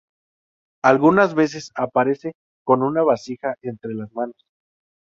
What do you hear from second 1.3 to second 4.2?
veces aparece con una vasija entre las